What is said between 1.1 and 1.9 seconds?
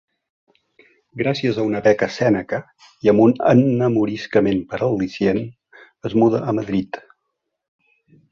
Gràcies a una